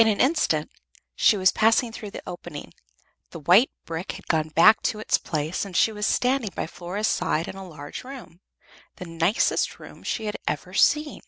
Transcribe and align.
In 0.00 0.08
an 0.08 0.18
instant 0.20 0.68
she 1.14 1.36
had 1.38 1.54
passed 1.54 1.84
through 1.92 2.10
the 2.10 2.22
opening, 2.28 2.74
the 3.30 3.38
white 3.38 3.70
brick 3.84 4.10
had 4.10 4.26
gone 4.26 4.48
back 4.48 4.82
to 4.82 4.98
its 4.98 5.16
place, 5.16 5.64
and 5.64 5.76
she 5.76 5.92
was 5.92 6.08
standing 6.08 6.50
by 6.56 6.66
Flora's 6.66 7.06
side 7.06 7.46
in 7.46 7.54
a 7.54 7.64
large 7.64 8.02
room 8.02 8.40
the 8.96 9.04
nicest 9.06 9.78
room 9.78 10.02
she 10.02 10.24
had 10.24 10.38
ever 10.48 10.74
seen. 10.74 11.20